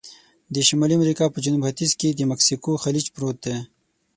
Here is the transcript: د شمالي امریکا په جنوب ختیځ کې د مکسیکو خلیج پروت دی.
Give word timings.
د 0.53 0.55
شمالي 0.67 0.93
امریکا 0.97 1.25
په 1.31 1.39
جنوب 1.43 1.61
ختیځ 1.69 1.91
کې 1.99 2.09
د 2.13 2.21
مکسیکو 2.31 2.71
خلیج 2.83 3.05
پروت 3.15 3.37
دی. 3.45 3.55